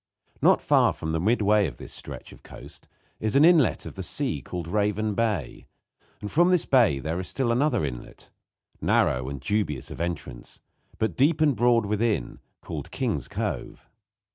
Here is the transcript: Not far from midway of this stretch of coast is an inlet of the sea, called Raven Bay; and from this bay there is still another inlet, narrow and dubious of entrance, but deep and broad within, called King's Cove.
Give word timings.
Not 0.41 0.63
far 0.63 0.93
from 0.93 1.11
midway 1.23 1.67
of 1.67 1.77
this 1.77 1.93
stretch 1.93 2.31
of 2.33 2.41
coast 2.41 2.87
is 3.19 3.35
an 3.35 3.45
inlet 3.45 3.85
of 3.85 3.93
the 3.93 4.01
sea, 4.01 4.41
called 4.41 4.67
Raven 4.67 5.13
Bay; 5.13 5.67
and 6.19 6.31
from 6.31 6.49
this 6.49 6.65
bay 6.65 6.97
there 6.97 7.19
is 7.19 7.27
still 7.27 7.51
another 7.51 7.85
inlet, 7.85 8.31
narrow 8.81 9.29
and 9.29 9.39
dubious 9.39 9.91
of 9.91 10.01
entrance, 10.01 10.59
but 10.97 11.15
deep 11.15 11.39
and 11.39 11.55
broad 11.55 11.85
within, 11.85 12.39
called 12.61 12.89
King's 12.89 13.27
Cove. 13.27 13.87